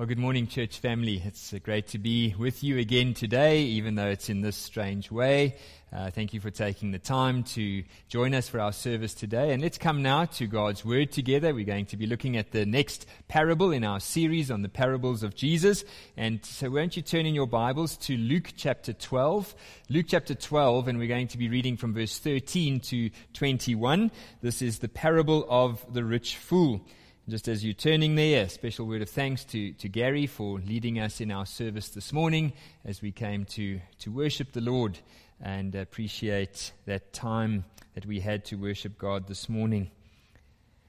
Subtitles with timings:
[0.00, 1.20] Well, good morning, church family.
[1.22, 5.10] It's uh, great to be with you again today, even though it's in this strange
[5.10, 5.56] way.
[5.92, 9.52] Uh, thank you for taking the time to join us for our service today.
[9.52, 11.52] And let's come now to God's Word together.
[11.52, 15.22] We're going to be looking at the next parable in our series on the parables
[15.22, 15.84] of Jesus.
[16.16, 19.54] And so, won't you turn in your Bibles to Luke chapter 12?
[19.90, 24.10] Luke chapter 12, and we're going to be reading from verse 13 to 21.
[24.40, 26.86] This is the parable of the rich fool.
[27.30, 30.98] Just as you're turning there, a special word of thanks to, to Gary for leading
[30.98, 32.52] us in our service this morning
[32.84, 34.98] as we came to, to worship the Lord
[35.40, 39.92] and appreciate that time that we had to worship God this morning.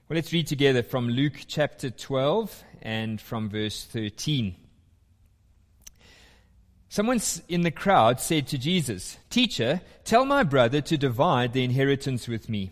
[0.10, 4.56] Well, let's read together from Luke chapter 12 and from verse 13.
[6.90, 12.28] Someone in the crowd said to Jesus, Teacher, tell my brother to divide the inheritance
[12.28, 12.72] with me.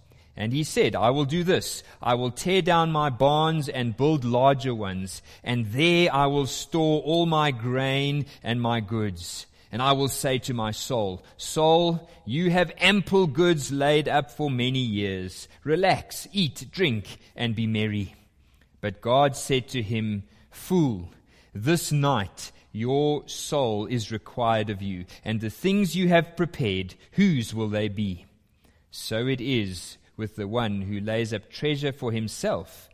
[0.41, 1.83] And he said, I will do this.
[2.01, 6.99] I will tear down my barns and build larger ones, and there I will store
[7.03, 9.45] all my grain and my goods.
[9.71, 14.49] And I will say to my soul, Soul, you have ample goods laid up for
[14.49, 15.47] many years.
[15.63, 18.15] Relax, eat, drink, and be merry.
[18.81, 21.11] But God said to him, Fool,
[21.53, 27.53] this night your soul is required of you, and the things you have prepared, whose
[27.53, 28.25] will they be?
[28.89, 32.87] So it is with the one who lays up treasure for himself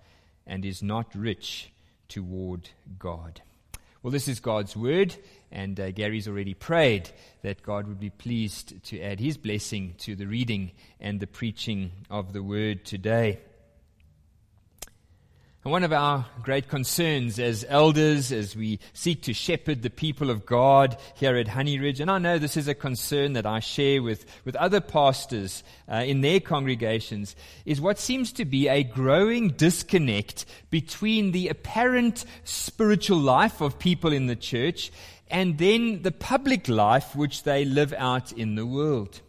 [0.45, 1.70] and is not rich
[2.08, 3.42] toward God.
[4.02, 5.14] Well, this is God's word,
[5.52, 7.09] and uh, Gary's already prayed
[7.42, 11.92] that God would be pleased to add his blessing to the reading and the preaching
[12.09, 13.42] of the word today.
[15.64, 20.30] And one of our great concerns as elders, as we seek to shepherd the people
[20.30, 23.60] of God here at Honey Ridge, and I know this is a concern that I
[23.60, 27.36] share with, with other pastors uh, in their congregations,
[27.66, 34.14] is what seems to be a growing disconnect between the apparent spiritual life of people
[34.14, 34.92] in the church
[35.30, 39.22] and then the public life which they live out in the world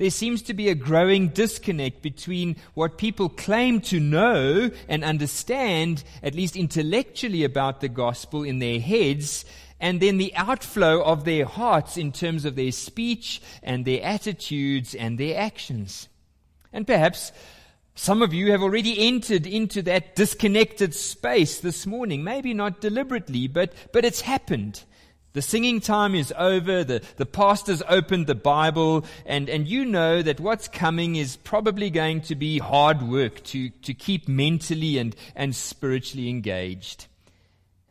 [0.00, 6.02] there seems to be a growing disconnect between what people claim to know and understand,
[6.22, 9.44] at least intellectually, about the gospel in their heads,
[9.78, 14.94] and then the outflow of their hearts in terms of their speech and their attitudes
[14.94, 16.08] and their actions.
[16.72, 17.30] And perhaps
[17.94, 22.24] some of you have already entered into that disconnected space this morning.
[22.24, 24.82] Maybe not deliberately, but, but it's happened.
[25.32, 30.22] The singing time is over, the, the pastor's opened the Bible, and, and you know
[30.22, 35.14] that what's coming is probably going to be hard work to, to keep mentally and,
[35.36, 37.06] and spiritually engaged.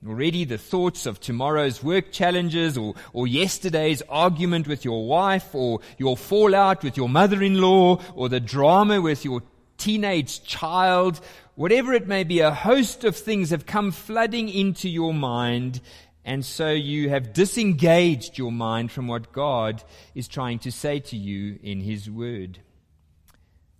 [0.06, 5.80] Already the thoughts of tomorrow's work challenges or, or yesterday's argument with your wife or
[5.98, 9.44] your fallout with your mother-in-law or the drama with your
[9.78, 11.22] teenage child,
[11.56, 15.80] whatever it may be, a host of things have come flooding into your mind
[16.26, 21.18] and so you have disengaged your mind from what God is trying to say to
[21.18, 22.60] you in His Word.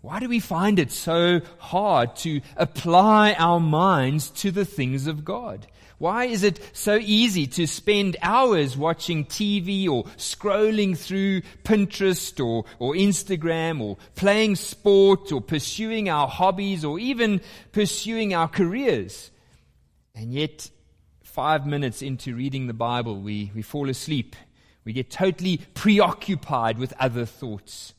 [0.02, 5.26] Why do we find it so hard to apply our minds to the things of
[5.26, 5.68] God?
[5.98, 12.64] Why is it so easy to spend hours watching TV or scrolling through Pinterest or,
[12.80, 17.42] or Instagram or playing sport or pursuing our hobbies or even
[17.74, 19.30] pursuing our careers?
[20.16, 20.70] And yet
[21.30, 24.36] five minutes into reading the Bible, we, we fall asleep.
[24.84, 27.94] We get totally preoccupied with other thoughts.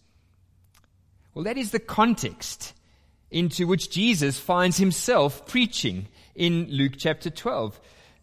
[1.32, 2.74] Well, that is the context
[3.30, 7.80] into which Jesus finds himself preaching in Luke chapter 12.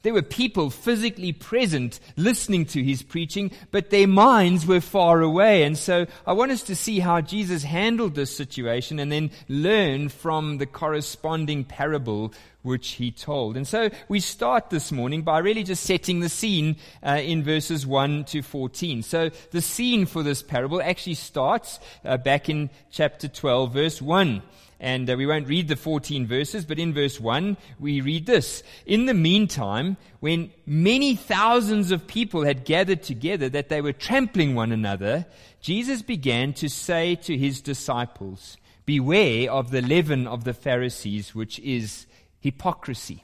[0.07, 5.63] There were people physically present listening to his preaching, but their minds were far away.
[5.63, 10.07] And so I want us to see how Jesus handled this situation and then learn
[10.07, 13.57] from the corresponding parable which he told.
[13.57, 17.85] And so we start this morning by really just setting the scene uh, in verses
[17.85, 19.03] 1 to 14.
[19.03, 24.41] So the scene for this parable actually starts uh, back in chapter 12, verse 1.
[24.79, 28.61] And uh, we won't read the 14 verses, but in verse 1, we read this.
[28.85, 34.53] In the meantime, when many thousands of people had gathered together that they were trampling
[34.53, 35.25] one another,
[35.61, 41.59] Jesus began to say to his disciples, Beware of the leaven of the Pharisees, which
[41.59, 42.05] is
[42.39, 43.23] hypocrisy.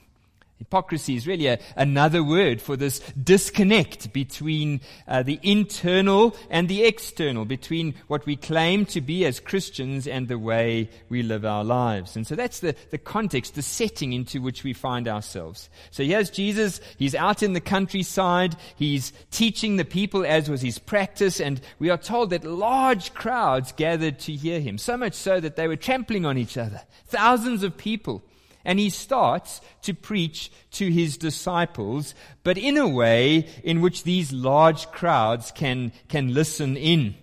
[0.63, 4.79] Hypocrisy is really a, another word for this disconnect between
[5.09, 10.29] uh, the internal and the external, between what we claim to be as Christians and
[10.29, 12.15] the way we live our lives.
[12.15, 15.69] And so that's the, the context, the setting into which we find ourselves.
[15.91, 16.79] So here's Jesus.
[16.97, 18.55] He's out in the countryside.
[18.77, 21.41] He's teaching the people as was his practice.
[21.41, 25.57] And we are told that large crowds gathered to hear him, so much so that
[25.57, 26.81] they were trampling on each other.
[27.07, 28.23] Thousands of people.
[28.65, 34.31] And he starts to preach to his disciples, but in a way in which these
[34.31, 37.15] large crowds can, can listen in.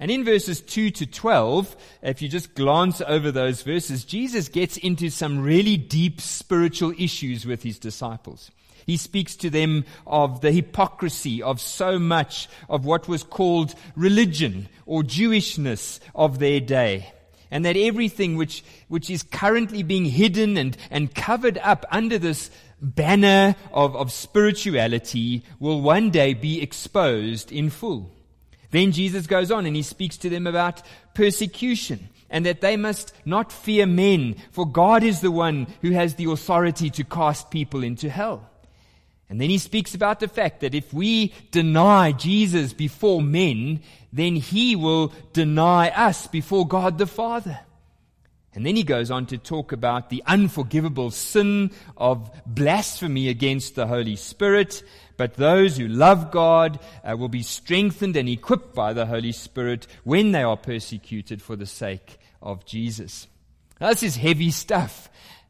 [0.00, 4.76] And in verses 2 to 12, if you just glance over those verses, Jesus gets
[4.76, 8.52] into some really deep spiritual issues with his disciples.
[8.86, 14.68] He speaks to them of the hypocrisy of so much of what was called religion
[14.86, 17.12] or Jewishness of their day
[17.50, 22.50] and that everything which, which is currently being hidden and, and covered up under this
[22.80, 28.10] banner of, of spirituality will one day be exposed in full.
[28.70, 30.82] Then Jesus goes on and he speaks to them about
[31.14, 36.14] persecution and that they must not fear men, for God is the one who has
[36.14, 38.48] the authority to cast people into hell.
[39.30, 43.80] And then he speaks about the fact that if we deny Jesus before men,
[44.12, 47.60] then he will deny us before God the Father.
[48.54, 53.86] And then he goes on to talk about the unforgivable sin of blasphemy against the
[53.86, 54.82] Holy Spirit.
[55.18, 59.86] But those who love God uh, will be strengthened and equipped by the Holy Spirit
[60.04, 63.26] when they are persecuted for the sake of Jesus.
[63.80, 65.08] Now, this is heavy stuff.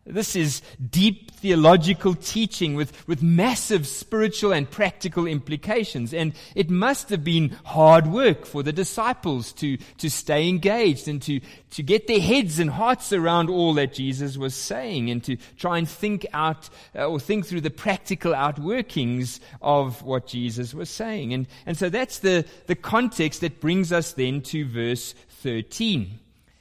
[0.08, 6.14] This is deep theological teaching with, with massive spiritual and practical implications.
[6.14, 11.20] And it must have been hard work for the disciples to, to stay engaged and
[11.22, 11.40] to,
[11.72, 15.76] to get their heads and hearts around all that Jesus was saying and to try
[15.76, 21.34] and think out uh, or think through the practical outworkings of what Jesus was saying.
[21.34, 26.18] And, and so that's the, the context that brings us then to verse 13.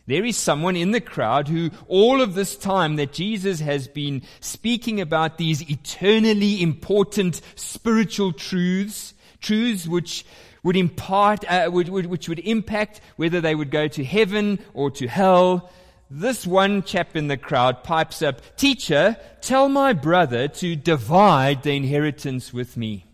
[0.07, 4.21] There is someone in the crowd who all of this time that Jesus has been
[4.39, 10.25] speaking about these eternally important spiritual truths, truths which
[10.63, 14.89] would impart, uh, would, would, which would impact whether they would go to heaven or
[14.91, 15.69] to hell.
[16.09, 21.73] This one chap in the crowd pipes up, Teacher, tell my brother to divide the
[21.73, 23.06] inheritance with me.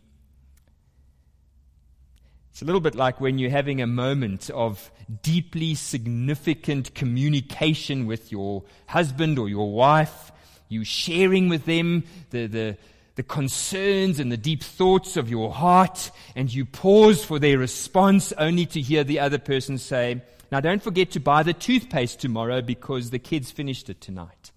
[2.53, 4.91] It's a little bit like when you're having a moment of
[5.23, 10.31] deeply significant communication with your husband or your wife.
[10.69, 12.77] You sharing with them the, the,
[13.15, 18.31] the concerns and the deep thoughts of your heart, and you pause for their response
[18.33, 20.21] only to hear the other person say,
[20.51, 24.51] Now don't forget to buy the toothpaste tomorrow because the kids finished it tonight.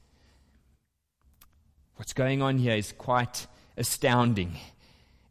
[1.94, 3.46] What's going on here is quite
[3.78, 4.58] astounding.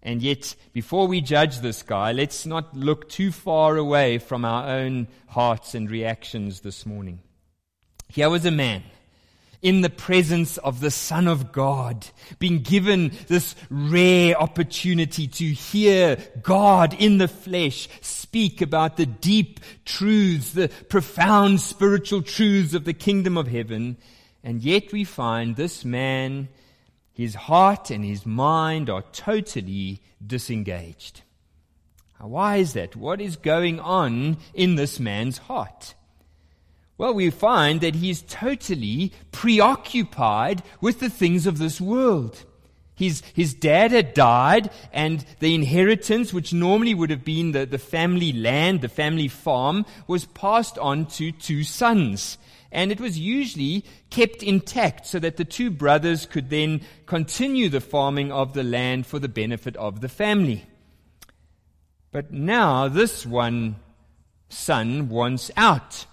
[0.05, 4.69] And yet, before we judge this guy, let's not look too far away from our
[4.69, 7.21] own hearts and reactions this morning.
[8.09, 8.83] Here was a man
[9.63, 12.05] in the presence of the Son of God,
[12.37, 19.59] being given this rare opportunity to hear God in the flesh speak about the deep
[19.85, 23.97] truths, the profound spiritual truths of the kingdom of heaven.
[24.43, 26.49] And yet we find this man
[27.15, 31.21] his heart and his mind are totally disengaged.
[32.19, 32.95] Now, why is that?
[32.95, 35.95] What is going on in this man's heart?
[36.97, 42.43] Well, we find that he is totally preoccupied with the things of this world.
[42.95, 47.77] His, his dad had died, and the inheritance, which normally would have been the, the
[47.77, 52.37] family land, the family farm, was passed on to two sons
[52.75, 57.79] and it was usually kept intact so that the two brothers could then continue the
[57.79, 60.65] farming of the land for the benefit of the family.
[62.11, 63.77] But now this one
[64.49, 66.05] son wants out.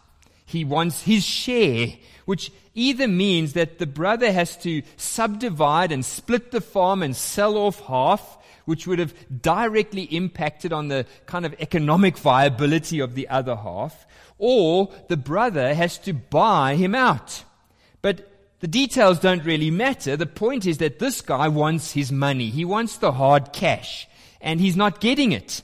[0.45, 1.89] He wants his share,
[2.27, 7.57] which either means that the brother has to subdivide and split the farm and sell
[7.57, 13.29] off half, which would have directly impacted on the kind of economic viability of the
[13.29, 14.07] other half,
[14.39, 17.45] or the brother has to buy him out.
[18.01, 18.29] But
[18.61, 20.17] the details don't really matter.
[20.17, 22.51] The point is that this guy wants his money.
[22.51, 24.09] He wants the hard cash,
[24.41, 25.63] and he's not getting it.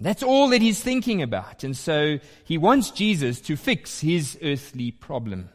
[0.00, 1.64] That's all that he's thinking about.
[1.64, 5.48] And so he wants Jesus to fix his earthly problem.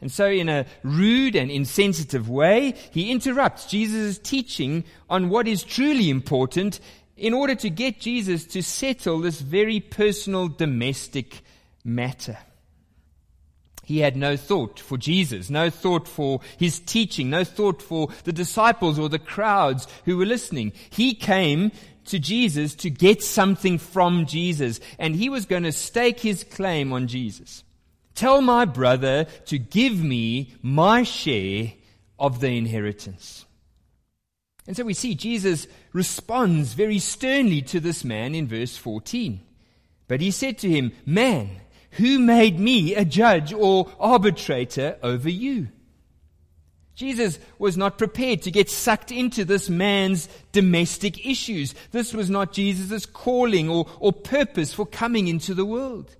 [0.00, 5.62] And so, in a rude and insensitive way, he interrupts Jesus' teaching on what is
[5.62, 6.80] truly important
[7.20, 11.42] in order to get Jesus to settle this very personal domestic
[11.84, 12.38] matter.
[13.84, 18.32] He had no thought for Jesus, no thought for his teaching, no thought for the
[18.32, 20.72] disciples or the crowds who were listening.
[20.88, 21.72] He came
[22.06, 26.90] to Jesus to get something from Jesus, and he was going to stake his claim
[26.90, 27.64] on Jesus.
[28.14, 31.72] Tell my brother to give me my share
[32.18, 33.44] of the inheritance.
[34.70, 39.40] And so we see Jesus responds very sternly to this man in verse 14.
[40.06, 41.50] But he said to him, Man,
[41.90, 45.70] who made me a judge or arbitrator over you?
[46.94, 51.74] Jesus was not prepared to get sucked into this man's domestic issues.
[51.90, 56.14] This was not Jesus' calling or, or purpose for coming into the world.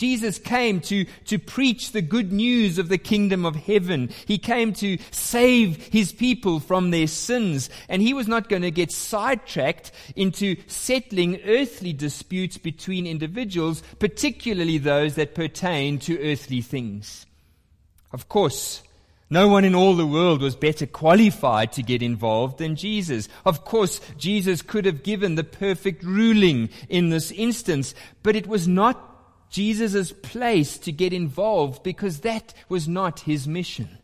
[0.00, 4.08] Jesus came to, to preach the good news of the kingdom of heaven.
[4.24, 7.68] He came to save his people from their sins.
[7.86, 14.78] And he was not going to get sidetracked into settling earthly disputes between individuals, particularly
[14.78, 17.26] those that pertain to earthly things.
[18.10, 18.82] Of course,
[19.28, 23.28] no one in all the world was better qualified to get involved than Jesus.
[23.44, 28.66] Of course, Jesus could have given the perfect ruling in this instance, but it was
[28.66, 29.09] not
[29.50, 33.98] Jesus' place to get involved because that was not his mission.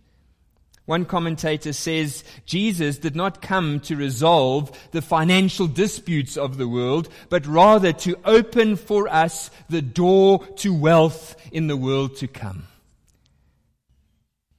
[0.87, 7.09] One commentator says Jesus did not come to resolve the financial disputes of the world,
[7.29, 12.69] but rather to open for us the door to wealth in the world to come.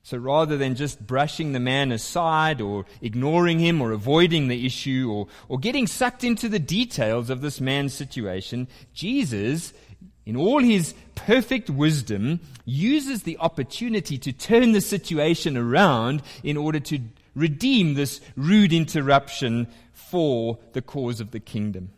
[0.03, 5.09] So rather than just brushing the man aside or ignoring him or avoiding the issue
[5.11, 9.73] or, or getting sucked into the details of this man's situation, Jesus
[10.27, 16.81] in all his perfect wisdom, uses the opportunity to turn the situation around in order
[16.81, 16.99] to
[17.33, 21.91] redeem this rude interruption for the cause of the kingdom.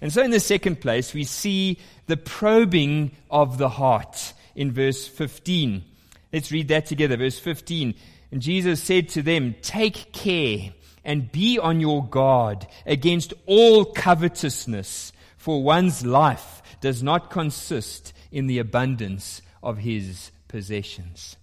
[0.00, 5.06] And so, in the second place, we see the probing of the heart in verse
[5.06, 5.84] 15.
[6.32, 7.16] Let's read that together.
[7.16, 7.94] Verse 15.
[8.32, 10.72] And Jesus said to them, Take care
[11.04, 18.46] and be on your guard against all covetousness, for one's life does not consist in
[18.46, 21.36] the abundance of his possessions.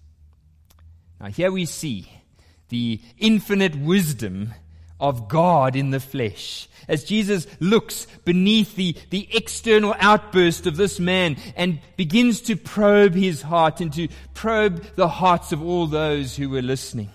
[1.20, 2.10] Now, here we see
[2.68, 4.54] the infinite wisdom
[5.00, 6.68] of God in the flesh.
[6.88, 13.14] As Jesus looks beneath the, the external outburst of this man and begins to probe
[13.14, 17.10] his heart and to probe the hearts of all those who were listening.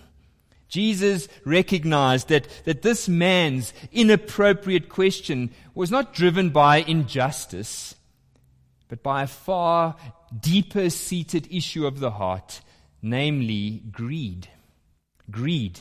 [0.70, 7.96] Jesus recognized that, that this man's inappropriate question was not driven by injustice,
[8.93, 9.95] but by a far
[10.39, 12.62] deeper seated issue of the heart,
[13.01, 14.47] namely greed.
[15.31, 15.79] Greed.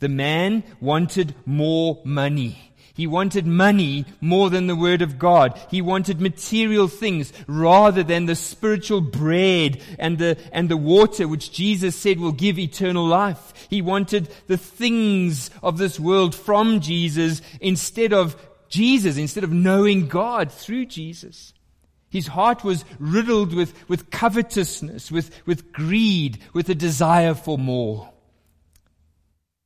[0.00, 2.74] The man wanted more money.
[2.92, 5.58] He wanted money more than the Word of God.
[5.70, 11.52] He wanted material things rather than the spiritual bread and the, and the water which
[11.52, 13.54] Jesus said will give eternal life.
[13.70, 18.36] He wanted the things of this world from Jesus instead of
[18.68, 21.54] Jesus, instead of knowing God through Jesus.
[22.10, 28.10] His heart was riddled with, with covetousness, with, with greed, with a desire for more.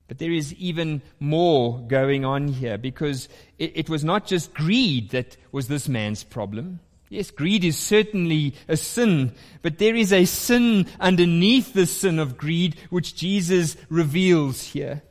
[0.08, 5.10] But there is even more going on here because it, it, was not just greed
[5.10, 6.80] that was this man's problem.
[7.08, 9.32] Yes, greed is certainly a sin,
[9.62, 15.02] but there is a sin underneath the sin of greed which Jesus reveals here.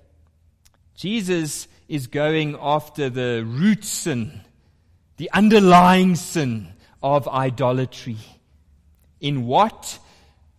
[0.95, 4.41] Jesus is going after the root sin,
[5.17, 6.72] the underlying sin
[7.03, 8.17] of idolatry.
[9.19, 9.99] In what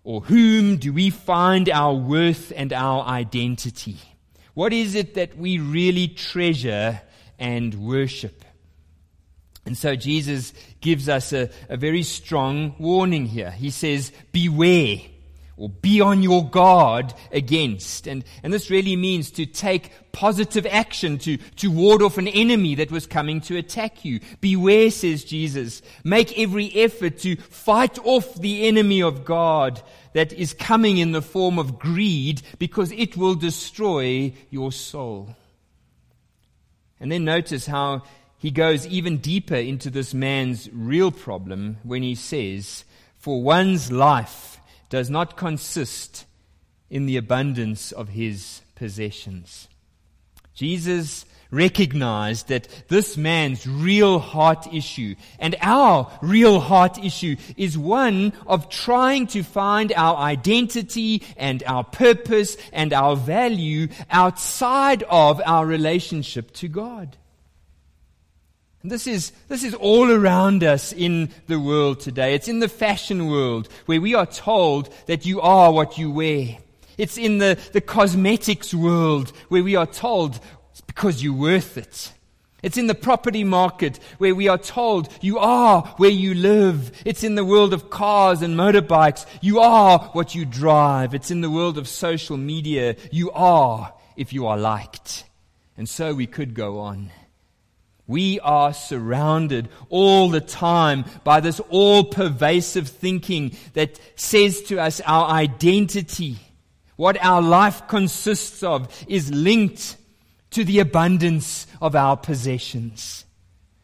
[0.05, 3.97] or whom do we find our worth and our identity?
[4.53, 7.01] What is it that we really treasure
[7.39, 8.45] and worship?
[9.67, 13.51] And so Jesus gives us a, a very strong warning here.
[13.51, 14.99] He says, beware
[15.57, 18.07] or be on your guard against.
[18.07, 22.75] And, and this really means to take positive action to, to ward off an enemy
[22.77, 24.21] that was coming to attack you.
[24.41, 25.83] Beware, says Jesus.
[26.03, 29.81] Make every effort to fight off the enemy of God
[30.13, 35.37] that is coming in the form of greed because it will destroy your soul.
[37.01, 38.03] And then notice how
[38.39, 42.85] he goes even deeper into this man's real problem when he says,
[43.19, 44.54] For one's life
[44.89, 46.27] does not consist
[46.91, 49.69] in the abundance of his possessions.
[50.55, 58.33] Jesus recognized that this man's real heart issue and our real heart issue is one
[58.47, 65.67] of trying to find our identity and our purpose and our value outside of our
[65.67, 67.17] relationship to God.
[68.87, 72.35] This is, this is all around us in the world today.
[72.35, 76.59] It's in the fashion world where we are told that you are what you wear.
[76.99, 80.39] It's in the, the cosmetics world where we are told
[80.71, 82.13] it's because you're worth it.
[82.63, 86.93] It's in the property market where we are told you are where you live.
[87.07, 89.25] It's in the world of cars and motorbikes.
[89.41, 91.15] You are what you drive.
[91.15, 92.97] It's in the world of social media.
[93.11, 95.25] You are if you are liked.
[95.79, 97.11] And so we could go on.
[98.07, 105.01] We are surrounded all the time by this all pervasive thinking that says to us
[105.07, 106.37] our identity,
[106.97, 109.97] what our life consists of, is linked
[110.51, 113.25] to the abundance of our possessions.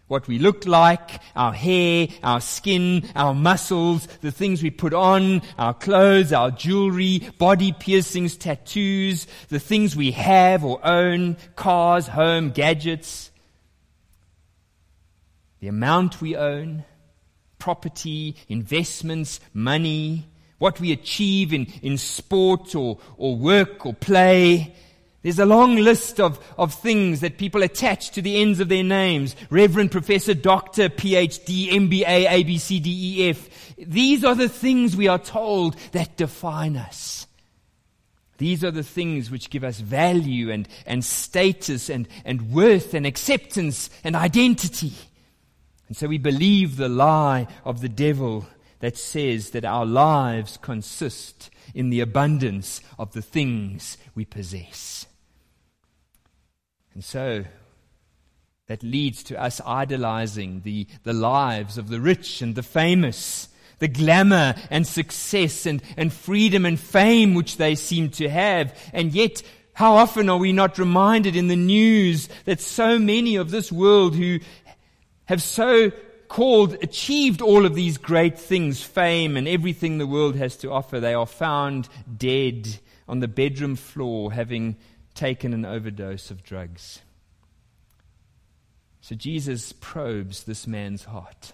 [0.07, 5.41] What we look like, our hair, our skin, our muscles, the things we put on,
[5.57, 12.50] our clothes, our jewelry, body piercings, tattoos, the things we have or own, cars, home,
[12.50, 13.30] gadgets,
[15.61, 16.85] the amount we own,
[17.59, 20.26] property, investments, money,
[20.59, 24.75] what we achieve in, in sport or, or work or play,
[25.23, 28.83] there's a long list of, of things that people attach to the ends of their
[28.83, 29.37] names.
[29.50, 33.49] Reverend, Professor, Doctor, PhD, MBA, ABCDEF.
[33.87, 37.26] These are the things we are told that define us.
[38.38, 43.05] These are the things which give us value and, and status and, and worth and
[43.05, 44.95] acceptance and identity.
[45.90, 48.47] And so we believe the lie of the devil
[48.78, 55.09] that says that our lives consist in the abundance of the things we possess.
[56.94, 57.44] And so
[58.68, 63.49] that leads to us idolizing the, the lives of the rich and the famous,
[63.80, 68.78] the glamour and success and, and freedom and fame which they seem to have.
[68.92, 69.42] And yet,
[69.73, 74.14] how often are we not reminded in the news that so many of this world
[74.14, 74.38] who
[75.31, 75.93] have so
[76.27, 80.99] called, achieved all of these great things, fame and everything the world has to offer,
[80.99, 84.75] they are found dead on the bedroom floor having
[85.15, 87.03] taken an overdose of drugs.
[89.03, 91.53] So Jesus probes this man's heart.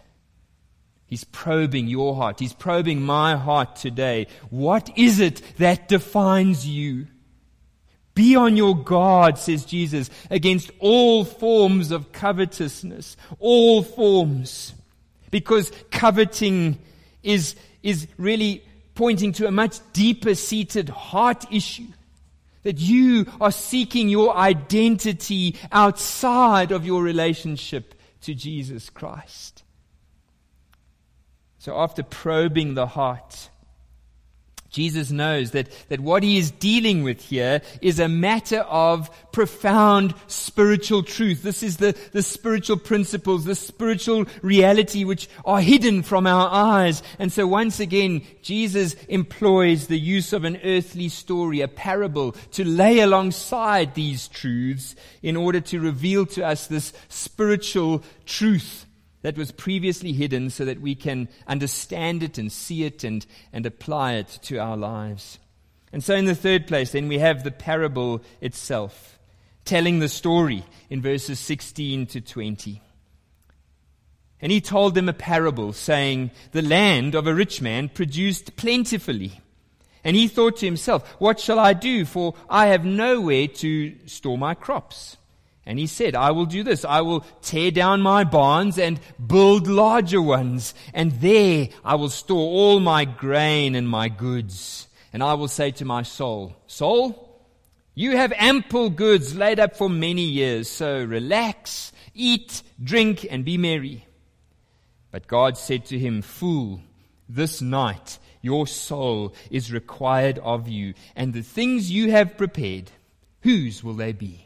[1.04, 2.40] He's probing your heart.
[2.40, 4.26] He's probing my heart today.
[4.48, 7.08] What is it that defines you?
[8.16, 13.14] Be on your guard, says Jesus, against all forms of covetousness.
[13.38, 14.72] All forms.
[15.30, 16.78] Because coveting
[17.22, 21.88] is, is really pointing to a much deeper seated heart issue
[22.62, 29.62] that you are seeking your identity outside of your relationship to Jesus Christ.
[31.58, 33.50] So, after probing the heart,
[34.70, 40.14] Jesus knows that, that what he is dealing with here is a matter of profound
[40.26, 41.42] spiritual truth.
[41.42, 47.02] This is the, the spiritual principles, the spiritual reality which are hidden from our eyes.
[47.18, 52.64] And so once again, Jesus employs the use of an earthly story, a parable, to
[52.64, 58.85] lay alongside these truths in order to reveal to us this spiritual truth
[59.26, 63.66] that was previously hidden so that we can understand it and see it and, and
[63.66, 65.40] apply it to our lives.
[65.92, 69.18] And so, in the third place, then we have the parable itself,
[69.64, 72.80] telling the story in verses 16 to 20.
[74.40, 79.40] And he told them a parable, saying, The land of a rich man produced plentifully.
[80.04, 82.04] And he thought to himself, What shall I do?
[82.04, 85.16] For I have nowhere to store my crops.
[85.66, 86.84] And he said, I will do this.
[86.84, 90.74] I will tear down my barns and build larger ones.
[90.94, 94.86] And there I will store all my grain and my goods.
[95.12, 97.42] And I will say to my soul, Soul,
[97.94, 100.68] you have ample goods laid up for many years.
[100.68, 104.06] So relax, eat, drink, and be merry.
[105.10, 106.80] But God said to him, Fool,
[107.28, 110.94] this night your soul is required of you.
[111.16, 112.92] And the things you have prepared,
[113.40, 114.45] whose will they be?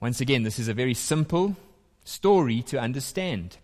[0.00, 1.56] Once again, this is a very simple
[2.04, 3.56] story to understand.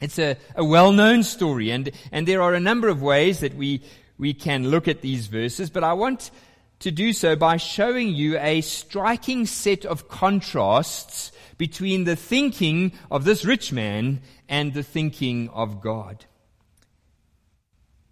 [0.00, 3.54] It's a, a well known story, and, and there are a number of ways that
[3.54, 3.82] we,
[4.18, 6.30] we can look at these verses, but I want
[6.80, 13.24] to do so by showing you a striking set of contrasts between the thinking of
[13.24, 16.24] this rich man and the thinking of God.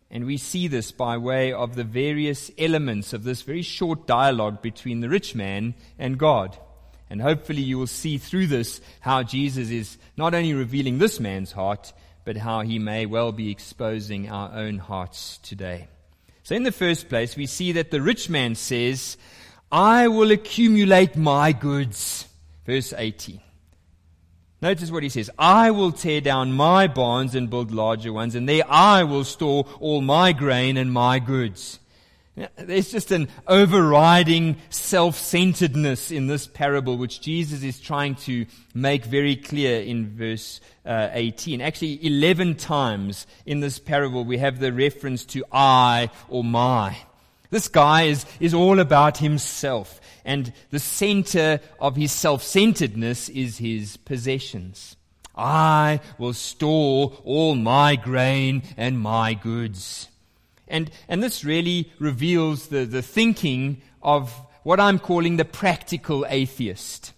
[0.09, 4.63] And we see this by way of the various elements of this very short dialogue
[4.63, 6.59] between the rich man and God.
[7.11, 11.51] And hopefully you will see through this how Jesus is not only revealing this man's
[11.53, 11.93] heart,
[12.25, 15.89] but how he may well be exposing our own hearts today.
[16.45, 19.17] So in the first place, we see that the rich man says,
[19.73, 22.27] I will accumulate my goods.
[22.65, 23.41] Verse 18.
[24.63, 25.31] Notice what he says.
[25.39, 29.67] I will tear down my barns and build larger ones, and there I will store
[29.81, 31.80] all my grain and my goods.
[32.57, 39.37] There's just an overriding self-centeredness in this parable, which Jesus is trying to make very
[39.37, 41.61] clear in verse uh, 18.
[41.61, 46.97] Actually, 11 times in this parable, we have the reference to I or my.
[47.51, 53.97] This guy is, is all about himself, and the center of his self-centeredness is his
[53.97, 54.97] possessions.
[55.35, 60.10] I will store all my grain and my goods.
[60.71, 67.13] And, and this really reveals the, the thinking of what I'm calling the practical atheist.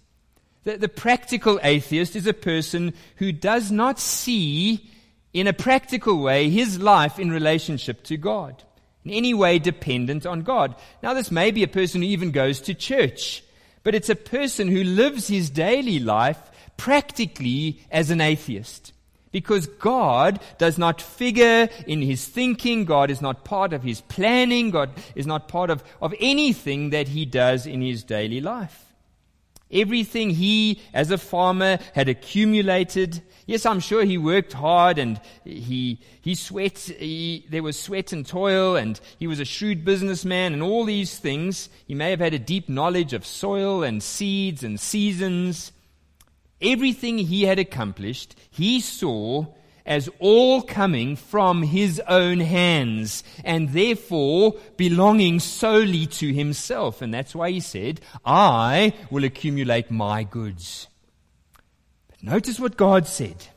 [0.63, 4.89] The, the practical atheist is a person who does not see
[5.33, 8.63] in a practical way his life in relationship to God,
[9.03, 10.75] in any way dependent on God.
[11.01, 13.43] Now, this may be a person who even goes to church,
[13.83, 16.39] but it's a person who lives his daily life
[16.77, 18.92] practically as an atheist.
[19.33, 22.85] Because God does not figure in his thinking.
[22.85, 24.69] God is not part of his planning.
[24.69, 28.93] God is not part of, of anything that he does in his daily life.
[29.71, 33.23] Everything he, as a farmer, had accumulated.
[33.47, 38.25] Yes, I'm sure he worked hard and he, he sweat, he, there was sweat and
[38.25, 41.69] toil and he was a shrewd businessman and all these things.
[41.87, 45.71] He may have had a deep knowledge of soil and seeds and seasons.
[46.63, 49.47] Everything he had accomplished, he saw
[49.85, 57.01] as all coming from his own hands and therefore belonging solely to himself.
[57.01, 60.87] And that's why he said, I will accumulate my goods.
[62.07, 63.47] But notice what God said.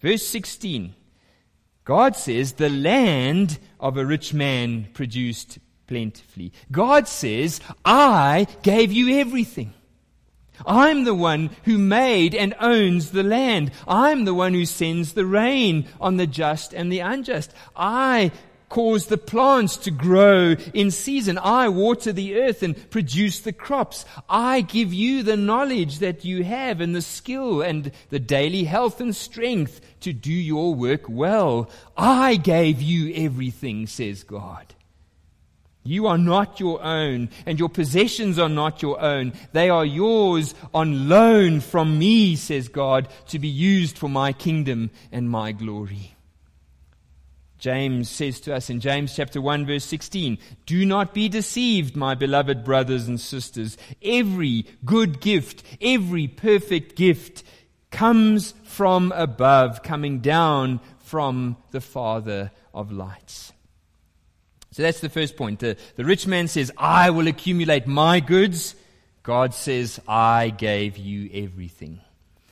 [0.00, 0.94] Verse 16.
[1.84, 6.52] God says, the land of a rich man produced plentifully.
[6.70, 9.72] God says, I gave you everything.
[10.64, 13.72] I'm the one who made and owns the land.
[13.86, 17.52] I'm the one who sends the rain on the just and the unjust.
[17.74, 18.30] I
[18.68, 21.38] cause the plants to grow in season.
[21.38, 24.04] I water the earth and produce the crops.
[24.28, 29.00] I give you the knowledge that you have and the skill and the daily health
[29.00, 31.70] and strength to do your work well.
[31.96, 34.75] I gave you everything, says God.
[35.86, 39.32] You are not your own, and your possessions are not your own.
[39.52, 44.90] They are yours on loan from me, says God, to be used for my kingdom
[45.12, 46.16] and my glory.
[47.58, 52.14] James says to us in James chapter 1 verse 16, Do not be deceived, my
[52.14, 53.78] beloved brothers and sisters.
[54.02, 57.42] Every good gift, every perfect gift
[57.90, 63.52] comes from above, coming down from the Father of lights.
[64.76, 65.60] So that's the first point.
[65.60, 68.74] The, the rich man says, I will accumulate my goods.
[69.22, 72.02] God says, I gave you everything.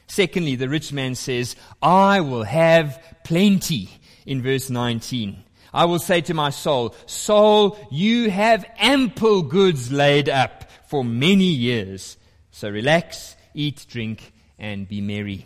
[0.06, 3.90] Secondly, the rich man says, I will have plenty
[4.24, 5.44] in verse 19.
[5.74, 11.44] I will say to my soul, soul, you have ample goods laid up for many
[11.44, 12.16] years.
[12.52, 15.44] So relax, eat, drink, and be merry.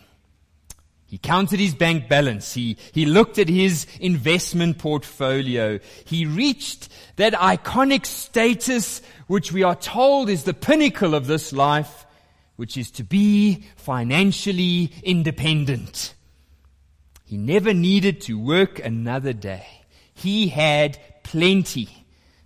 [1.08, 2.52] He counted his bank balance.
[2.52, 5.78] He, he looked at his investment portfolio.
[6.04, 12.04] He reached that iconic status which we are told is the pinnacle of this life,
[12.56, 16.12] which is to be financially independent.
[17.24, 19.66] He never needed to work another day.
[20.12, 21.97] He had plenty.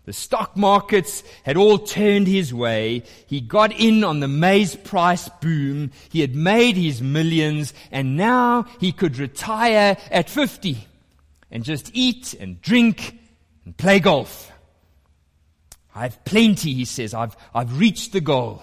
[0.05, 3.05] The stock markets had all turned his way.
[3.27, 5.93] He got in on the maize price boom.
[6.11, 10.89] He had made his millions and now he could retire at 50
[11.53, 13.17] and just eat and drink
[13.65, 14.51] and play golf.
[15.95, 17.15] I have plenty, he says.
[17.15, 18.63] I've, I've reached the goal.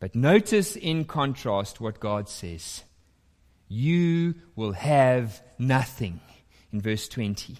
[0.00, 2.82] But notice in contrast what God says.
[3.68, 6.20] You will have nothing
[6.72, 7.56] in verse 20.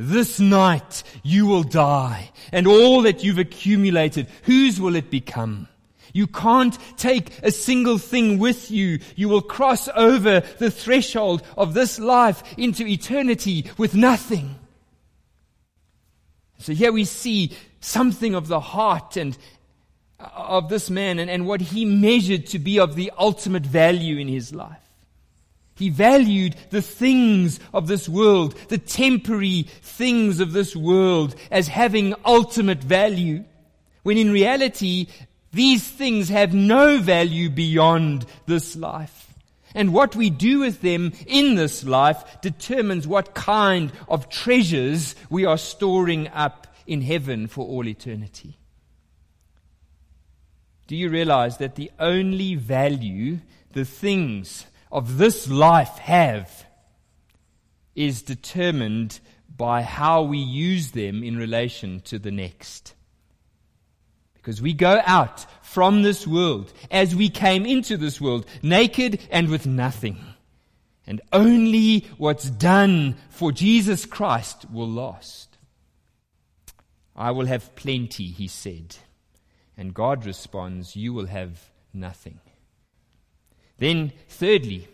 [0.00, 5.66] This night you will die, and all that you've accumulated, whose will it become?
[6.12, 9.00] You can't take a single thing with you.
[9.16, 14.54] You will cross over the threshold of this life into eternity with nothing.
[16.58, 19.36] So here we see something of the heart and
[20.20, 24.18] uh, of this man and, and what he measured to be of the ultimate value
[24.18, 24.87] in his life.
[25.78, 32.16] He valued the things of this world, the temporary things of this world as having
[32.24, 33.44] ultimate value,
[34.02, 35.06] when in reality,
[35.52, 39.32] these things have no value beyond this life.
[39.72, 45.44] And what we do with them in this life determines what kind of treasures we
[45.44, 48.58] are storing up in heaven for all eternity.
[50.88, 53.38] Do you realize that the only value
[53.74, 56.66] the things of this life have
[57.94, 59.20] is determined
[59.56, 62.94] by how we use them in relation to the next.
[64.34, 69.48] Because we go out from this world as we came into this world, naked and
[69.48, 70.18] with nothing.
[71.06, 75.58] And only what's done for Jesus Christ will last.
[77.16, 78.96] I will have plenty, he said.
[79.76, 82.38] And God responds, You will have nothing.
[83.78, 84.88] Then, thirdly,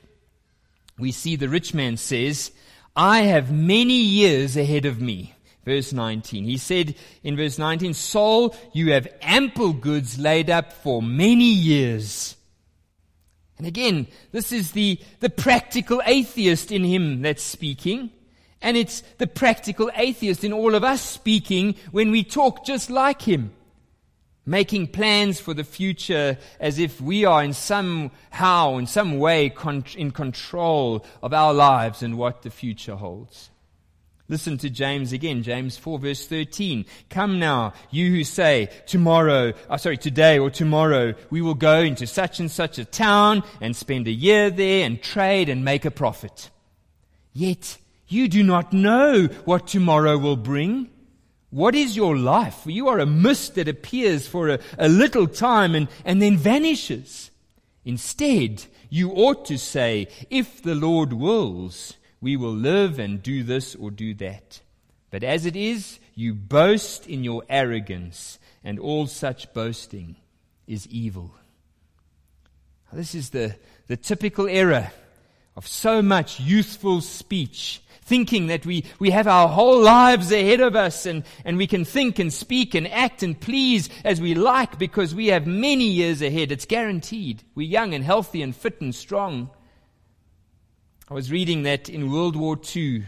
[0.98, 2.52] we see the rich man says,
[2.94, 5.34] I have many years ahead of me.
[5.64, 6.44] Verse 19.
[6.44, 12.36] He said in verse 19, Soul, you have ample goods laid up for many years.
[13.56, 18.10] And again, this is the, the practical atheist in him that's speaking.
[18.60, 23.22] And it's the practical atheist in all of us speaking when we talk just like
[23.22, 23.52] him
[24.46, 29.50] making plans for the future as if we are in some how, in some way,
[29.50, 33.50] con- in control of our lives and what the future holds.
[34.26, 36.86] Listen to James again, James 4 verse 13.
[37.10, 42.06] Come now, you who say, tomorrow, oh, sorry, today or tomorrow, we will go into
[42.06, 45.90] such and such a town and spend a year there and trade and make a
[45.90, 46.50] profit.
[47.34, 47.76] Yet,
[48.08, 50.88] you do not know what tomorrow will bring.
[51.54, 52.62] What is your life?
[52.66, 57.30] You are a mist that appears for a, a little time and, and then vanishes.
[57.84, 63.76] Instead, you ought to say, if the Lord wills, we will live and do this
[63.76, 64.62] or do that.
[65.12, 70.16] But as it is, you boast in your arrogance, and all such boasting
[70.66, 71.36] is evil.
[72.92, 73.54] This is the,
[73.86, 74.90] the typical error
[75.54, 80.76] of so much youthful speech thinking that we, we have our whole lives ahead of
[80.76, 84.78] us and, and we can think and speak and act and please as we like
[84.78, 86.52] because we have many years ahead.
[86.52, 87.42] It's guaranteed.
[87.54, 89.50] We're young and healthy and fit and strong.
[91.08, 93.04] I was reading that in World War II,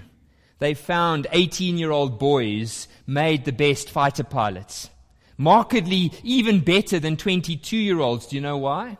[0.59, 4.91] they found 18 year old boys made the best fighter pilots.
[5.39, 8.27] Markedly even better than 22 year olds.
[8.27, 8.97] Do you know why?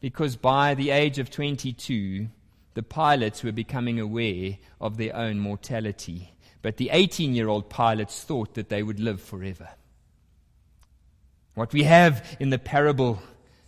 [0.00, 2.28] Because by the age of 22,
[2.74, 6.34] the pilots were becoming aware of their own mortality.
[6.60, 9.68] But the 18 year old pilots thought that they would live forever.
[11.54, 13.22] What we have in the parable,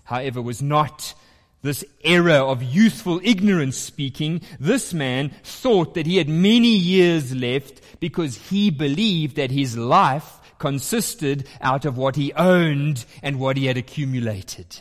[0.05, 1.15] however, was not
[1.63, 4.41] this era of youthful ignorance speaking.
[4.59, 10.41] This man thought that he had many years left because he believed that his life
[10.59, 14.81] consisted out of what he owned and what he had accumulated.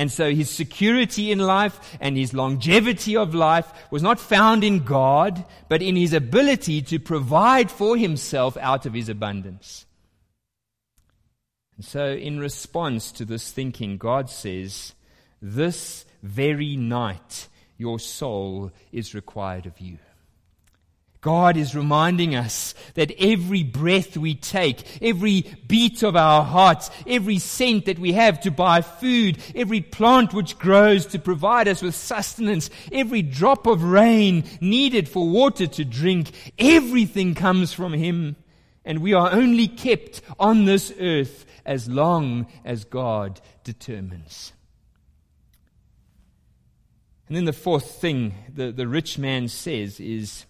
[0.00, 4.78] And so his security in life and his longevity of life was not found in
[4.78, 9.84] God, but in his ability to provide for himself out of his abundance.
[11.76, 14.94] And so, in response to this thinking, God says,
[15.42, 19.98] This very night your soul is required of you.
[21.20, 27.38] God is reminding us that every breath we take, every beat of our hearts, every
[27.38, 31.94] cent that we have to buy food, every plant which grows to provide us with
[31.94, 38.36] sustenance, every drop of rain needed for water to drink, everything comes from Him.
[38.82, 44.54] And we are only kept on this earth as long as God determines.
[47.28, 50.46] And then the fourth thing the, the rich man says is,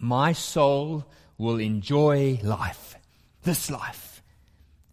[0.00, 1.06] my soul
[1.38, 2.96] will enjoy life,
[3.42, 4.22] this life.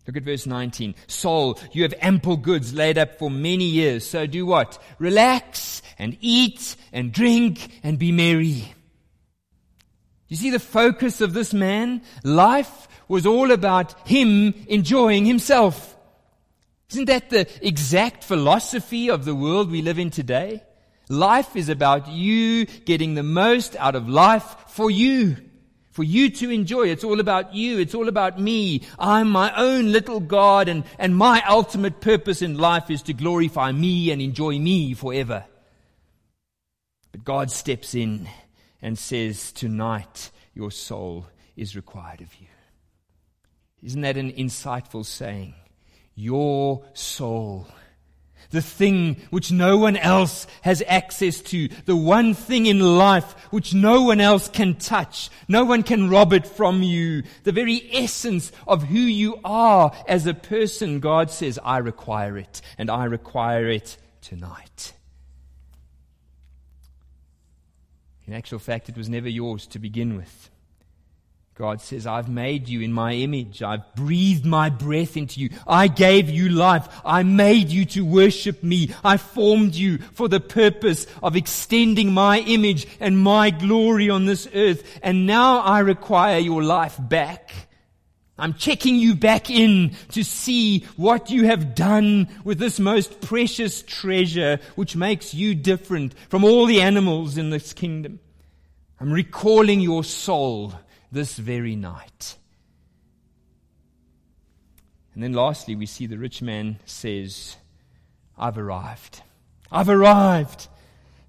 [0.06, 0.96] Look at verse 19.
[1.08, 4.08] Soul, you have ample goods laid up for many years.
[4.08, 4.82] So do what?
[5.00, 8.74] Relax and eat and drink and be merry.
[10.30, 12.02] You see the focus of this man?
[12.24, 15.98] Life was all about him enjoying himself.
[16.92, 20.64] Isn't that the exact philosophy of the world we live in today?
[21.10, 25.38] Life is about you getting the most out of life for you.
[25.92, 26.90] For you to enjoy.
[26.90, 27.80] It's all about you.
[27.80, 28.84] It's all about me.
[29.00, 33.72] I'm my own little God and, and my ultimate purpose in life is to glorify
[33.72, 35.46] me and enjoy me forever.
[37.12, 38.30] But God steps in
[38.80, 42.48] and says, tonight your soul is required of you.
[43.82, 45.56] Isn't that an insightful saying?
[46.14, 47.68] Your soul
[48.52, 53.74] the thing which no one else has access to, the one thing in life which
[53.74, 58.52] no one else can touch, no one can rob it from you, the very essence
[58.68, 63.70] of who you are as a person, God says, I require it, and I require
[63.70, 64.94] it tonight.
[68.26, 70.50] In actual fact, it was never yours to begin with.
[71.58, 73.64] God says, I've made you in my image.
[73.64, 75.50] I've breathed my breath into you.
[75.66, 76.88] I gave you life.
[77.04, 78.94] I made you to worship me.
[79.04, 84.48] I formed you for the purpose of extending my image and my glory on this
[84.54, 85.00] earth.
[85.02, 87.52] And now I require your life back.
[88.38, 93.82] I'm checking you back in to see what you have done with this most precious
[93.82, 98.20] treasure, which makes you different from all the animals in this kingdom.
[99.00, 100.76] I'm recalling your soul
[101.12, 102.38] this very night.
[105.14, 107.58] And then lastly, we see the rich man says,
[108.38, 109.24] I've arrived.
[109.72, 110.68] I've arrived.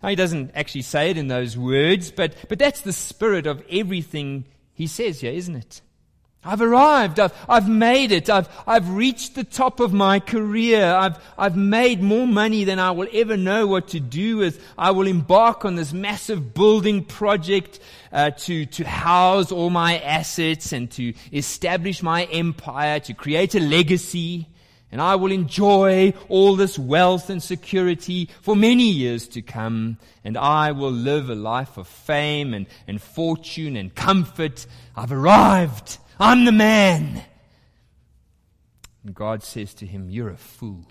[0.02, 3.64] Now, he doesn't actually say it in those words, but, but that's the spirit of
[3.70, 5.80] everything he says here, isn't it?
[6.48, 7.20] I've arrived.
[7.20, 8.30] I've, I've made it.
[8.30, 10.82] I've, I've reached the top of my career.
[10.82, 14.64] I've, I've made more money than I will ever know what to do with.
[14.78, 17.80] I will embark on this massive building project
[18.12, 23.60] uh, to, to house all my assets and to establish my empire, to create a
[23.60, 24.48] legacy.
[24.90, 29.98] And I will enjoy all this wealth and security for many years to come.
[30.24, 34.66] And I will live a life of fame and, and fortune and comfort.
[34.96, 35.98] I've arrived.
[36.18, 37.22] I'm the man.
[39.04, 40.86] And God says to him, You're a fool.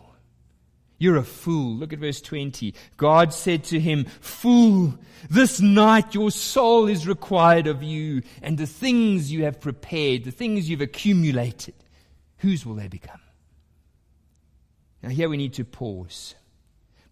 [1.00, 1.76] You're a fool.
[1.76, 2.74] Look at verse 20.
[2.96, 4.98] God said to him, Fool,
[5.30, 10.32] this night your soul is required of you, and the things you have prepared, the
[10.32, 11.76] things you've accumulated,
[12.38, 13.20] whose will they become?
[15.04, 16.34] Now, here we need to pause.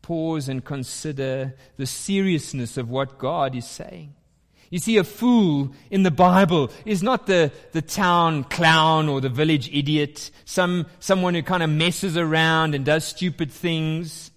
[0.02, 4.16] Pause and consider the seriousness of what God is saying.
[4.70, 9.30] You see, a fool in the Bible is not the, the town clown or the
[9.30, 14.32] village idiot, some, someone who kind of messes around and does stupid things.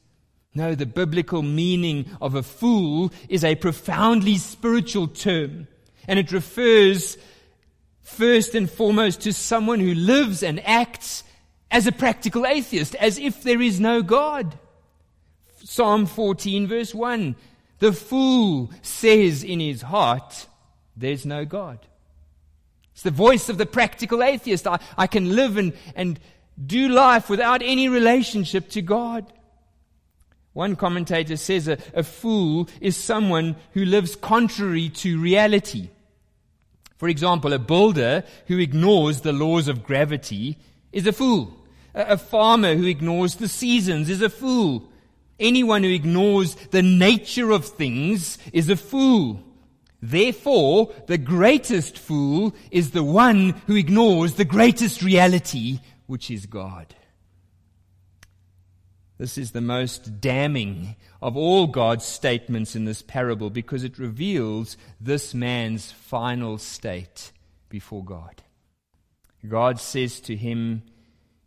[0.54, 5.68] No, the biblical meaning of a fool is a profoundly spiritual term.
[6.06, 7.16] And it refers
[8.02, 11.24] first and foremost to someone who lives and acts
[11.70, 14.58] as a practical atheist, as if there is no God.
[15.62, 17.36] Psalm 14 verse 1.
[17.78, 20.46] The fool says in his heart,
[20.96, 21.78] There's no God.
[22.92, 24.66] It's the voice of the practical atheist.
[24.66, 26.18] I, I can live and, and
[26.64, 29.32] do life without any relationship to God.
[30.52, 35.90] One commentator says a, a fool is someone who lives contrary to reality.
[36.96, 40.58] For example, a builder who ignores the laws of gravity
[40.92, 41.54] is a fool.
[41.94, 44.88] A, a farmer who ignores the seasons is a fool.
[45.40, 49.42] Anyone who ignores the nature of things is a fool.
[50.00, 56.94] Therefore, the greatest fool is the one who ignores the greatest reality, which is God.
[59.18, 64.76] This is the most damning of all God's statements in this parable because it reveals
[65.00, 67.32] this man's final state
[67.68, 68.42] before God.
[69.46, 70.84] God says to him,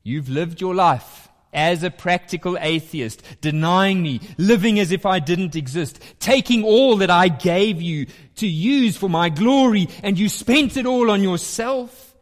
[0.04, 5.56] You've lived your life as a practical atheist, denying me, living as if I didn't
[5.56, 10.78] exist, taking all that I gave you to use for my glory, and you spent
[10.78, 12.16] it all on yourself.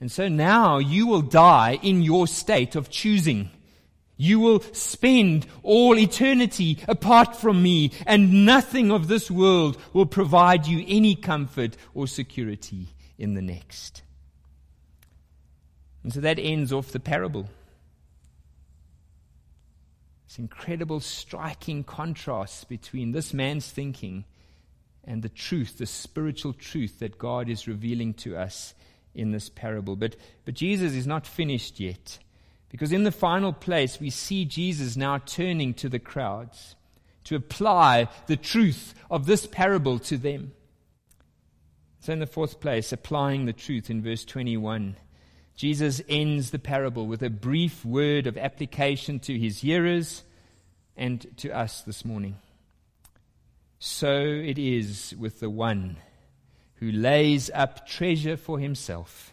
[0.00, 3.50] And so now you will die in your state of choosing.
[4.16, 10.66] You will spend all eternity apart from me, and nothing of this world will provide
[10.66, 12.88] you any comfort or security
[13.18, 14.02] in the next.
[16.02, 17.48] And so that ends off the parable.
[20.32, 24.24] This incredible, striking contrast between this man's thinking
[25.04, 28.72] and the truth, the spiritual truth that God is revealing to us
[29.14, 29.94] in this parable.
[29.94, 30.16] But,
[30.46, 32.18] but Jesus is not finished yet.
[32.70, 36.76] Because in the final place, we see Jesus now turning to the crowds
[37.24, 40.52] to apply the truth of this parable to them.
[42.00, 44.96] So, in the fourth place, applying the truth in verse 21.
[45.56, 50.24] Jesus ends the parable with a brief word of application to his hearers
[50.96, 52.36] and to us this morning.
[53.78, 55.96] So it is with the one
[56.76, 59.32] who lays up treasure for himself,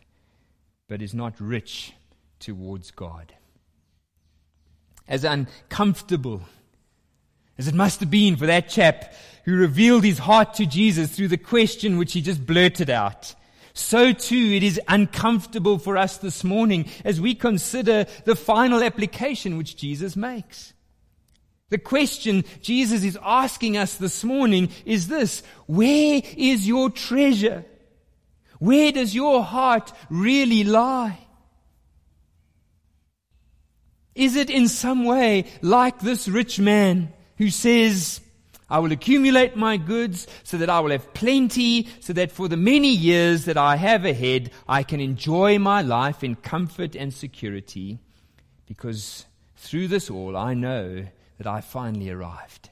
[0.87, 1.93] but is not rich
[2.39, 3.33] towards God.
[5.07, 6.43] As uncomfortable
[7.59, 11.27] as it must have been for that chap who revealed his heart to Jesus through
[11.27, 13.35] the question which he just blurted out
[13.73, 19.57] so too it is uncomfortable for us this morning as we consider the final application
[19.57, 20.73] which Jesus makes.
[21.69, 27.63] The question Jesus is asking us this morning is this, where is your treasure?
[28.59, 31.19] Where does your heart really lie?
[34.15, 38.19] Is it in some way like this rich man who says,
[38.69, 42.57] I will accumulate my goods so that I will have plenty, so that for the
[42.57, 47.99] many years that I have ahead, I can enjoy my life in comfort and security,
[48.67, 49.25] because
[49.57, 51.05] through this all I know
[51.37, 52.69] that I finally arrived.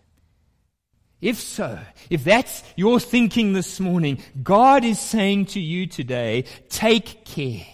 [1.20, 1.80] If so,
[2.12, 7.66] if that's your thinking this morning, God is saying to you today, take care.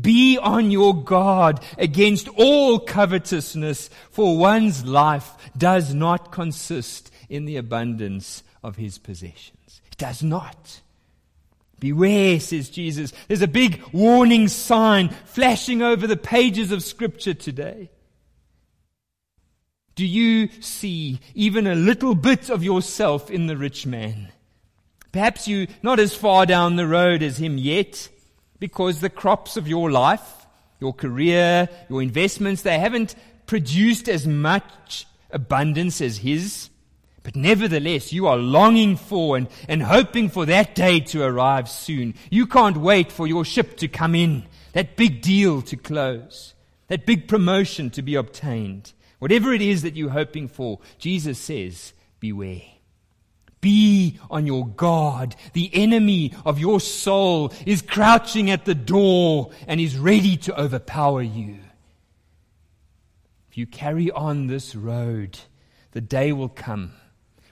[0.00, 7.56] Be on your guard against all covetousness, for one's life does not consist in the
[7.56, 9.80] abundance of his possessions.
[9.90, 10.80] It does not.
[11.78, 13.12] Beware, says Jesus.
[13.26, 17.88] There's a big warning sign flashing over the pages of Scripture today.
[19.94, 24.30] Do you see even a little bit of yourself in the rich man?
[25.12, 28.08] Perhaps you not as far down the road as him yet,
[28.58, 30.46] because the crops of your life,
[30.80, 33.14] your career, your investments, they haven't
[33.46, 36.69] produced as much abundance as his.
[37.22, 42.14] But nevertheless, you are longing for and, and hoping for that day to arrive soon.
[42.30, 46.54] You can't wait for your ship to come in, that big deal to close,
[46.88, 48.92] that big promotion to be obtained.
[49.18, 52.62] Whatever it is that you're hoping for, Jesus says, beware.
[53.60, 55.36] Be on your guard.
[55.52, 61.20] The enemy of your soul is crouching at the door and is ready to overpower
[61.20, 61.58] you.
[63.50, 65.38] If you carry on this road,
[65.92, 66.94] the day will come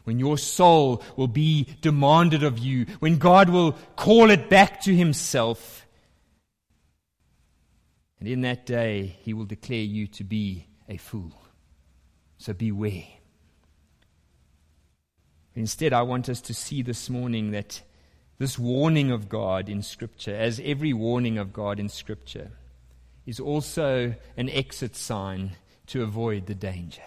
[0.08, 4.96] when your soul will be demanded of you, when God will call it back to
[4.96, 5.86] Himself.
[8.18, 11.34] And in that day, He will declare you to be a fool.
[12.38, 13.04] So beware.
[15.54, 17.82] Instead, I want us to see this morning that
[18.38, 22.52] this warning of God in Scripture, as every warning of God in Scripture,
[23.26, 25.56] is also an exit sign
[25.88, 27.02] to avoid the danger.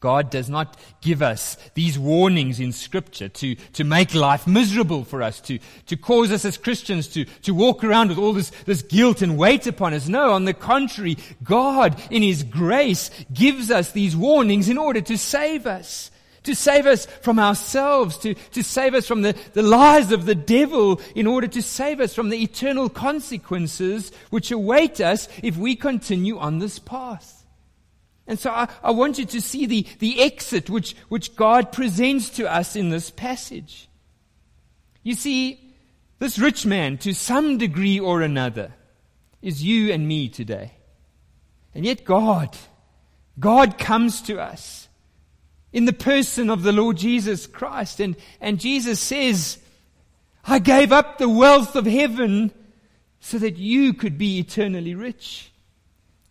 [0.00, 5.22] God does not give us these warnings in scripture to, to make life miserable for
[5.22, 8.80] us, to, to cause us as Christians to, to walk around with all this, this
[8.80, 10.08] guilt and weight upon us.
[10.08, 15.18] No, on the contrary, God in His grace gives us these warnings in order to
[15.18, 16.10] save us.
[16.44, 20.34] To save us from ourselves, to, to save us from the, the lies of the
[20.34, 25.76] devil, in order to save us from the eternal consequences which await us if we
[25.76, 27.39] continue on this path.
[28.30, 32.30] And so I, I want you to see the, the exit which, which God presents
[32.30, 33.88] to us in this passage.
[35.02, 35.74] You see,
[36.20, 38.72] this rich man, to some degree or another,
[39.42, 40.74] is you and me today.
[41.74, 42.56] And yet God,
[43.40, 44.88] God comes to us
[45.72, 47.98] in the person of the Lord Jesus Christ.
[47.98, 49.58] And, and Jesus says,
[50.44, 52.52] I gave up the wealth of heaven
[53.18, 55.49] so that you could be eternally rich.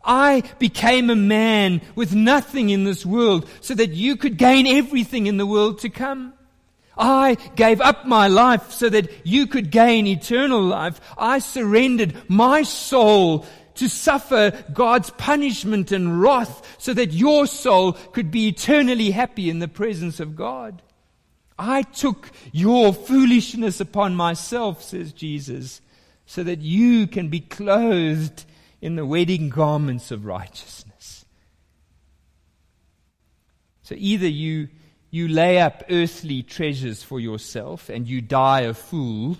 [0.10, 5.28] I became a man with nothing in this world so that you could gain everything
[5.28, 6.34] in the world to come.
[6.98, 11.00] I gave up my life so that you could gain eternal life.
[11.16, 13.46] I surrendered my soul
[13.76, 19.60] to suffer God's punishment and wrath so that your soul could be eternally happy in
[19.60, 20.82] the presence of God.
[21.60, 25.82] I took your foolishness upon myself, says Jesus,
[26.26, 28.46] so that you can be clothed
[28.82, 31.26] in the wedding garments of righteousness.
[33.84, 34.70] So either you,
[35.10, 39.38] you lay up earthly treasures for yourself and you die a fool,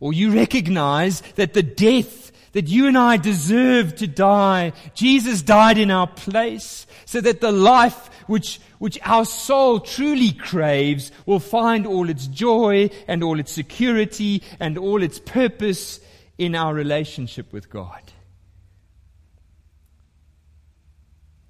[0.00, 5.76] or you recognize that the death that you and I deserve to die, Jesus died
[5.76, 11.86] in our place so that the life which, which our soul truly craves will find
[11.86, 16.00] all its joy and all its security and all its purpose
[16.38, 18.05] in our relationship with God.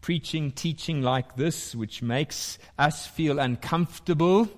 [0.06, 4.48] Preaching, teaching like this, which makes us feel uncomfortable,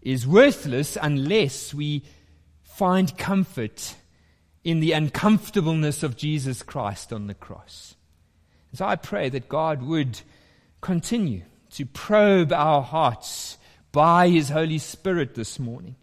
[0.00, 2.02] is worthless unless we
[2.62, 3.94] find comfort
[4.64, 7.96] in the uncomfortableness of Jesus Christ on the cross.
[8.72, 10.22] So I pray that God would
[10.80, 11.42] continue
[11.72, 13.58] to probe our hearts
[13.92, 15.96] by His Holy Spirit this morning,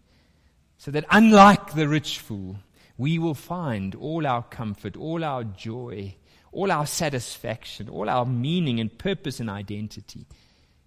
[0.78, 2.58] so that unlike the rich fool,
[2.96, 6.14] we will find all our comfort, all our joy
[6.52, 10.26] all our satisfaction, all our meaning and purpose and identity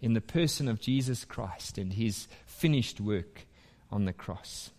[0.01, 3.45] in the person of Jesus Christ and his finished work
[3.89, 4.71] on the cross.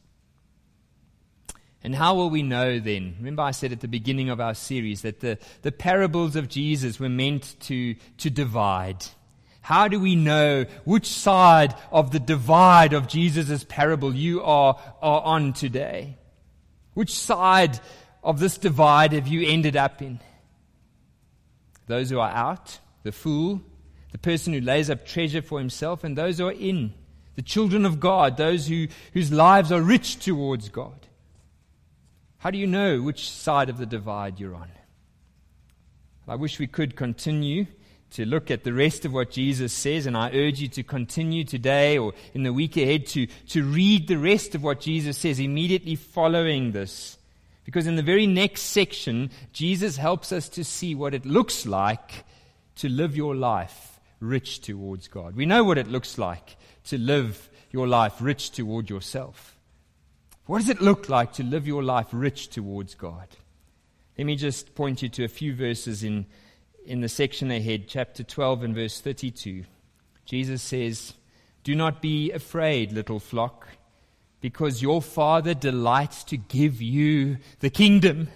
[1.82, 3.14] And how will we know then?
[3.18, 6.98] Remember, I said at the beginning of our series that the, the parables of Jesus
[6.98, 9.04] were meant to, to divide.
[9.60, 15.22] How do we know which side of the divide of Jesus' parable you are, are
[15.22, 16.18] on today?
[16.94, 17.80] Which side
[18.22, 20.20] of this divide have you ended up in?
[21.86, 23.60] Those who are out, the fool,
[24.12, 26.94] the person who lays up treasure for himself, and those who are in,
[27.34, 31.06] the children of God, those who, whose lives are rich towards God.
[32.38, 34.70] How do you know which side of the divide you're on?
[36.26, 37.66] I wish we could continue
[38.12, 41.44] to look at the rest of what Jesus says, and I urge you to continue
[41.44, 45.40] today or in the week ahead to, to read the rest of what Jesus says
[45.40, 47.18] immediately following this.
[47.64, 52.24] Because in the very next section, Jesus helps us to see what it looks like
[52.76, 55.34] to live your life rich towards God.
[55.36, 59.56] We know what it looks like to live your life rich toward yourself.
[60.46, 63.28] What does it look like to live your life rich towards God?
[64.18, 66.26] Let me just point you to a few verses in
[66.84, 69.64] in the section ahead, chapter 12 and verse 32,
[70.26, 71.14] Jesus says,
[71.62, 73.68] Do not be afraid, little flock,
[74.44, 78.28] because your Father delights to give you the kingdom.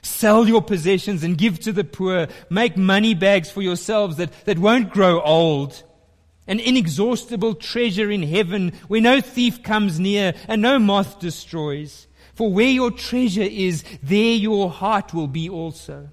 [0.00, 2.28] Sell your possessions and give to the poor.
[2.48, 5.82] Make money bags for yourselves that, that won't grow old.
[6.46, 12.06] An inexhaustible treasure in heaven where no thief comes near and no moth destroys.
[12.32, 16.08] For where your treasure is, there your heart will be also.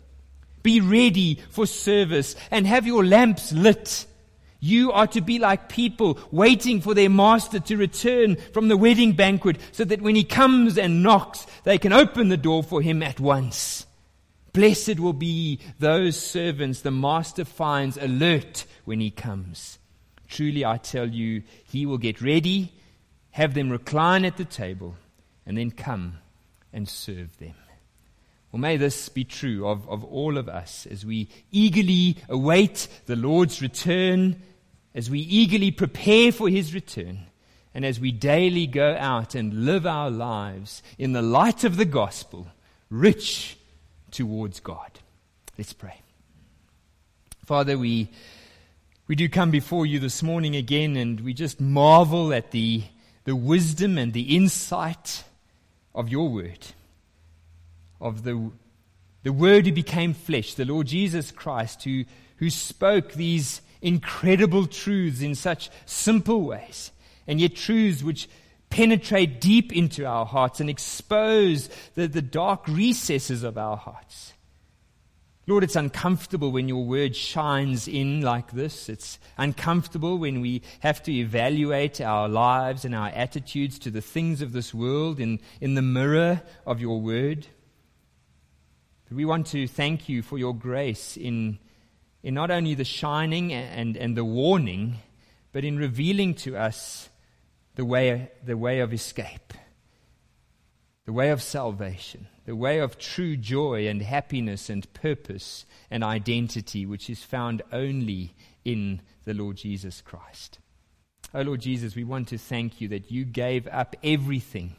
[0.61, 4.07] Be ready for service and have your lamps lit.
[4.63, 9.13] You are to be like people waiting for their master to return from the wedding
[9.13, 13.01] banquet so that when he comes and knocks, they can open the door for him
[13.01, 13.87] at once.
[14.53, 19.79] Blessed will be those servants the master finds alert when he comes.
[20.27, 22.71] Truly, I tell you, he will get ready,
[23.31, 24.95] have them recline at the table,
[25.43, 26.19] and then come
[26.71, 27.55] and serve them.
[28.51, 33.15] Well, may this be true of, of all of us as we eagerly await the
[33.15, 34.41] Lord's return,
[34.93, 37.27] as we eagerly prepare for his return,
[37.73, 41.85] and as we daily go out and live our lives in the light of the
[41.85, 42.47] gospel,
[42.89, 43.57] rich
[44.11, 44.91] towards God.
[45.57, 46.01] Let's pray.
[47.45, 48.09] Father, we,
[49.07, 52.83] we do come before you this morning again, and we just marvel at the,
[53.23, 55.23] the wisdom and the insight
[55.95, 56.67] of your word
[58.01, 58.51] of the,
[59.23, 62.03] the Word who became flesh, the Lord Jesus Christ, who,
[62.37, 66.91] who spoke these incredible truths in such simple ways,
[67.27, 68.29] and yet truths which
[68.69, 74.33] penetrate deep into our hearts and expose the, the dark recesses of our hearts.
[75.47, 78.87] Lord, it's uncomfortable when your word shines in like this.
[78.87, 84.41] It's uncomfortable when we have to evaluate our lives and our attitudes to the things
[84.41, 87.47] of this world in, in the mirror of your word.
[89.09, 91.59] But We want to thank you for your grace in,
[92.23, 94.97] in not only the shining and, and the warning,
[95.51, 97.09] but in revealing to us
[97.75, 99.53] the way, the way of escape,
[101.05, 106.85] the way of salvation, the way of true joy and happiness and purpose and identity,
[106.85, 110.59] which is found only in the Lord Jesus Christ.
[111.33, 114.75] Oh, Lord Jesus, we want to thank you that you gave up everything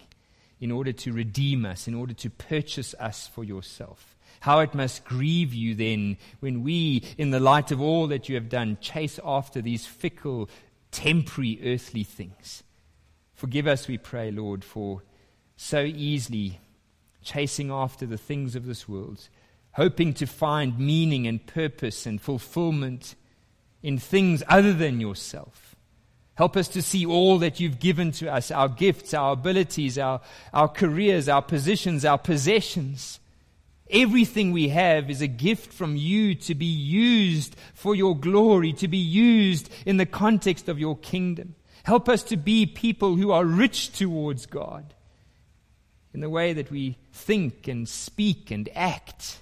[0.62, 4.14] in order to redeem us, in order to purchase us for yourself.
[4.38, 8.36] How it must grieve you then when we, in the light of all that you
[8.36, 10.48] have done, chase after these fickle,
[10.92, 12.62] temporary, earthly things.
[13.34, 15.02] Forgive us, we pray, Lord, for
[15.56, 16.60] so easily
[17.24, 19.28] chasing after the things of this world,
[19.72, 23.16] hoping to find meaning and purpose and fulfillment
[23.82, 25.71] in things other than yourself.
[26.34, 30.20] Help us to see all that you've given to us our gifts, our abilities, our,
[30.52, 33.20] our careers, our positions, our possessions
[33.92, 38.88] Everything we have is a gift from you to be used for your glory, to
[38.88, 41.56] be used in the context of your kingdom.
[41.84, 44.94] Help us to be people who are rich towards God
[46.14, 49.40] in the way that we think and speak and act.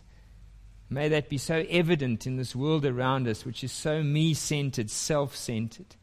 [0.88, 4.90] May that be so evident in this world around us, which is so me centered,
[4.90, 5.94] self centered,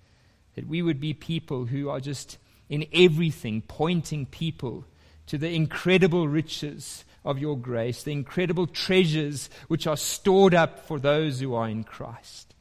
[0.57, 4.83] that we would be people who are just in everything pointing people
[5.27, 10.97] to the incredible riches of your grace, the incredible treasures which are stored up for
[10.97, 12.55] those who are in Christ.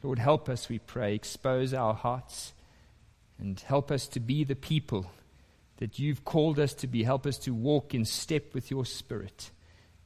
[0.00, 1.16] Lord, help us, we pray.
[1.16, 2.52] Expose our hearts
[3.40, 5.10] and help us to be the people
[5.78, 7.02] that you've called us to be.
[7.02, 9.50] Help us to walk in step with your Spirit.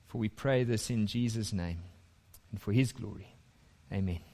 [0.06, 1.82] For we pray this in Jesus' name
[2.50, 3.34] and for his glory.
[3.92, 4.27] Amen.